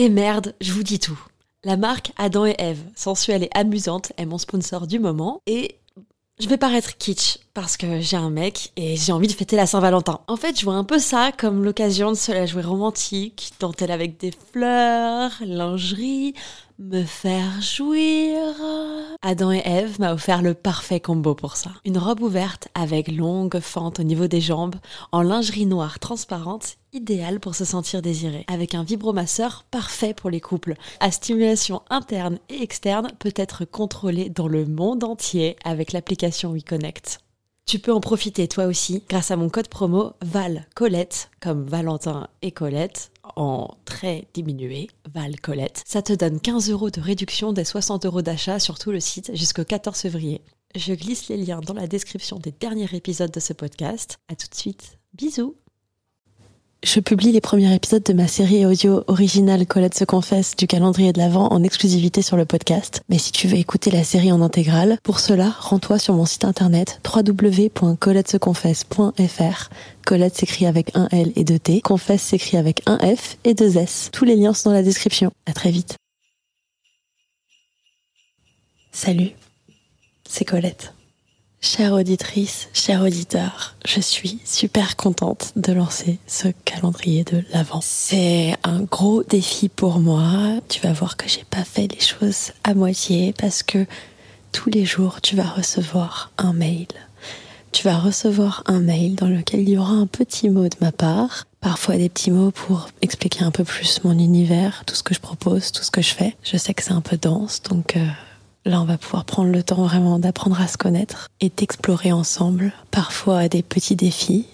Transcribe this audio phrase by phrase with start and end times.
[0.00, 1.18] Et merde, je vous dis tout.
[1.64, 5.74] La marque Adam et Eve, sensuelle et amusante, est mon sponsor du moment et
[6.38, 9.66] je vais paraître kitsch parce que j'ai un mec et j'ai envie de fêter la
[9.66, 10.20] Saint-Valentin.
[10.28, 13.90] En fait, je vois un peu ça comme l'occasion de se la jouer romantique, dentelle
[13.90, 16.34] avec des fleurs, lingerie,
[16.78, 18.38] me faire jouir.
[19.22, 21.70] Adam et Eve m'a offert le parfait combo pour ça.
[21.84, 24.76] Une robe ouverte avec longue fente au niveau des jambes,
[25.10, 28.44] en lingerie noire transparente, idéale pour se sentir désiré.
[28.46, 30.74] Avec un vibromasseur parfait pour les couples.
[31.00, 37.20] À stimulation interne et externe peut être contrôlée dans le monde entier avec l'application WeConnect.
[37.68, 42.28] Tu peux en profiter toi aussi grâce à mon code promo Val Colette, comme Valentin
[42.40, 45.82] et Colette, en très diminué, Val Colette.
[45.86, 49.36] Ça te donne 15 euros de réduction des 60 euros d'achat sur tout le site
[49.36, 50.40] jusqu'au 14 février.
[50.76, 54.16] Je glisse les liens dans la description des derniers épisodes de ce podcast.
[54.28, 54.96] À tout de suite.
[55.12, 55.54] Bisous
[56.84, 61.12] je publie les premiers épisodes de ma série audio originale Colette se confesse du calendrier
[61.12, 63.02] de l'Avent en exclusivité sur le podcast.
[63.08, 66.44] Mais si tu veux écouter la série en intégrale, pour cela, rends-toi sur mon site
[66.44, 69.70] internet www.coletteseconfesse.fr.
[70.06, 73.76] Colette s'écrit avec un L et deux T, confesse s'écrit avec un F et deux
[73.76, 74.10] S.
[74.12, 75.32] Tous les liens sont dans la description.
[75.46, 75.96] À très vite.
[78.92, 79.32] Salut,
[80.28, 80.92] c'est Colette.
[81.70, 87.82] Chère auditrice, cher auditeur, je suis super contente de lancer ce calendrier de l'Avent.
[87.82, 90.60] C'est un gros défi pour moi.
[90.70, 93.84] Tu vas voir que j'ai pas fait les choses à moitié parce que
[94.50, 96.86] tous les jours tu vas recevoir un mail.
[97.70, 100.90] Tu vas recevoir un mail dans lequel il y aura un petit mot de ma
[100.90, 105.12] part, parfois des petits mots pour expliquer un peu plus mon univers, tout ce que
[105.12, 106.34] je propose, tout ce que je fais.
[106.42, 108.06] Je sais que c'est un peu dense, donc euh,
[108.68, 112.74] Là, on va pouvoir prendre le temps vraiment d'apprendre à se connaître et d'explorer ensemble,
[112.90, 114.44] parfois des petits défis,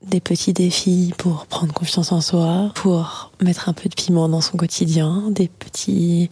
[0.00, 4.40] des petits défis pour prendre confiance en soi, pour mettre un peu de piment dans
[4.40, 6.30] son quotidien, des petits,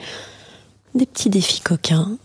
[0.94, 2.16] des petits défis coquins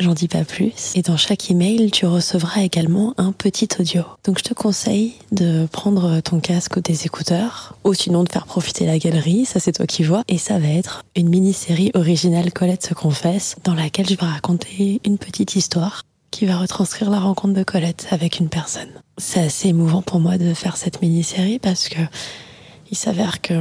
[0.00, 0.94] J'en dis pas plus.
[0.94, 4.02] Et dans chaque email, tu recevras également un petit audio.
[4.24, 8.46] Donc je te conseille de prendre ton casque ou des écouteurs, ou sinon de faire
[8.46, 10.22] profiter la galerie, ça c'est toi qui vois.
[10.28, 15.00] Et ça va être une mini-série originale Colette se confesse, dans laquelle je vais raconter
[15.04, 18.90] une petite histoire qui va retranscrire la rencontre de Colette avec une personne.
[19.16, 22.00] C'est assez émouvant pour moi de faire cette mini-série parce que
[22.92, 23.54] il s'avère que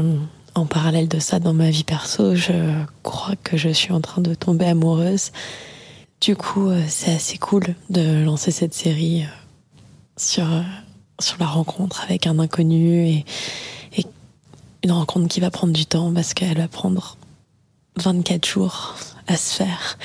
[0.53, 2.53] en parallèle de ça dans ma vie perso, je
[3.01, 5.31] crois que je suis en train de tomber amoureuse
[6.21, 9.27] du coup, euh, c'est assez cool de lancer cette série euh,
[10.17, 10.61] sur, euh,
[11.19, 13.25] sur la rencontre avec un inconnu et,
[14.83, 17.17] une rencontre qui va prendre du temps parce qu'elle va prendre
[17.97, 18.95] 24 jours
[19.25, 19.97] à se faire.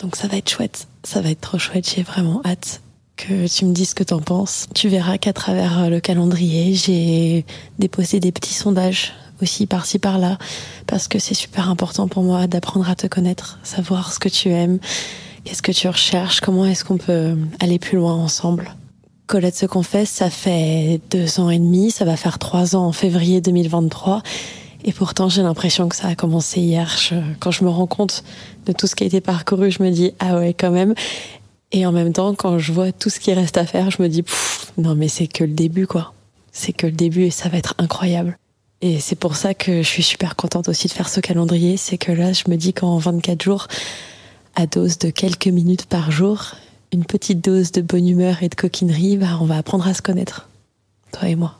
[0.00, 2.80] donc ça va être chouette, ça va être trop chouette, j'ai vraiment hâte
[3.16, 4.66] que tu me dises ce que t'en penses.
[4.74, 7.44] Tu verras qu'à travers le calendrier, j'ai
[7.78, 10.38] déposé des petits sondages aussi par-ci par-là,
[10.86, 14.50] parce que c'est super important pour moi d'apprendre à te connaître, savoir ce que tu
[14.50, 14.78] aimes,
[15.44, 18.74] qu'est-ce que tu recherches, comment est-ce qu'on peut aller plus loin ensemble.
[19.26, 22.92] Colette se confesse, ça fait deux ans et demi, ça va faire trois ans en
[22.92, 24.22] février 2023.
[24.84, 26.96] Et pourtant, j'ai l'impression que ça a commencé hier.
[27.38, 28.24] quand je me rends compte
[28.66, 30.94] de tout ce qui a été parcouru, je me dis, ah ouais, quand même.
[31.72, 34.08] Et en même temps, quand je vois tout ce qui reste à faire, je me
[34.08, 34.24] dis,
[34.78, 36.12] non, mais c'est que le début, quoi.
[36.50, 38.36] C'est que le début et ça va être incroyable.
[38.82, 41.76] Et c'est pour ça que je suis super contente aussi de faire ce calendrier.
[41.76, 43.68] C'est que là, je me dis qu'en 24 jours,
[44.54, 46.54] à dose de quelques minutes par jour,
[46.92, 50.02] une petite dose de bonne humeur et de coquinerie, bah, on va apprendre à se
[50.02, 50.48] connaître.
[51.12, 51.56] Toi et moi.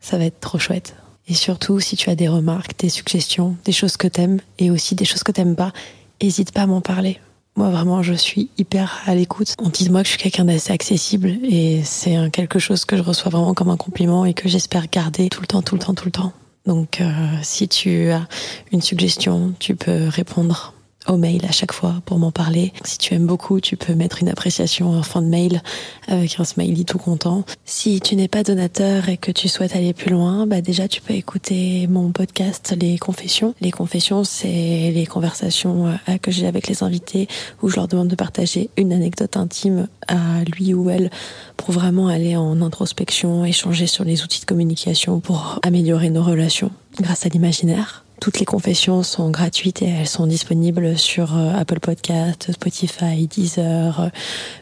[0.00, 0.94] Ça va être trop chouette.
[1.28, 4.94] Et surtout, si tu as des remarques, des suggestions, des choses que t'aimes et aussi
[4.94, 5.72] des choses que t'aimes pas,
[6.20, 7.18] hésite pas à m'en parler.
[7.56, 9.54] Moi, vraiment, je suis hyper à l'écoute.
[9.58, 13.02] On dit moi que je suis quelqu'un d'assez accessible et c'est quelque chose que je
[13.02, 15.94] reçois vraiment comme un compliment et que j'espère garder tout le temps, tout le temps,
[15.94, 16.32] tout le temps.
[16.66, 17.12] Donc, euh,
[17.42, 18.26] si tu as
[18.72, 20.74] une suggestion, tu peux répondre
[21.08, 22.72] au mail à chaque fois pour m'en parler.
[22.84, 25.62] Si tu aimes beaucoup, tu peux mettre une appréciation en fin de mail
[26.08, 27.44] avec un smiley tout content.
[27.64, 31.00] Si tu n'es pas donateur et que tu souhaites aller plus loin, bah déjà tu
[31.00, 33.54] peux écouter mon podcast Les Confessions.
[33.60, 37.28] Les Confessions, c'est les conversations euh, que j'ai avec les invités
[37.62, 41.10] où je leur demande de partager une anecdote intime à lui ou elle
[41.56, 46.70] pour vraiment aller en introspection, échanger sur les outils de communication pour améliorer nos relations
[47.00, 48.05] grâce à l'imaginaire.
[48.20, 54.00] Toutes les confessions sont gratuites et elles sont disponibles sur euh, Apple Podcast, Spotify, Deezer,
[54.00, 54.08] euh,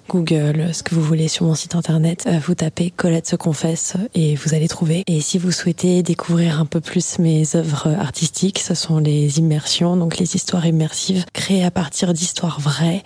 [0.08, 2.24] Google, ce que vous voulez sur mon site internet.
[2.26, 5.04] Euh, vous tapez Colette se confesse et vous allez trouver.
[5.06, 9.96] Et si vous souhaitez découvrir un peu plus mes œuvres artistiques, ce sont les immersions,
[9.96, 13.04] donc les histoires immersives créées à partir d'histoires vraies.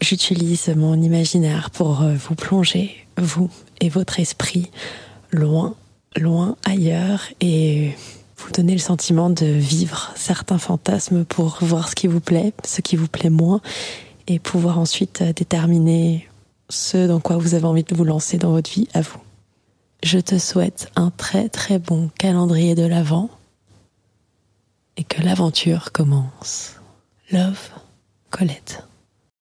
[0.00, 3.50] J'utilise mon imaginaire pour vous plonger, vous
[3.80, 4.70] et votre esprit,
[5.32, 5.74] loin,
[6.16, 7.94] loin ailleurs et
[8.38, 12.80] vous donner le sentiment de vivre certains fantasmes pour voir ce qui vous plaît, ce
[12.80, 13.60] qui vous plaît moins,
[14.26, 16.28] et pouvoir ensuite euh, déterminer
[16.68, 19.18] ce dans quoi vous avez envie de vous lancer dans votre vie à vous.
[20.02, 23.30] Je te souhaite un très très bon calendrier de l'Avent
[24.96, 26.74] et que l'aventure commence.
[27.32, 27.70] Love,
[28.30, 28.84] Colette.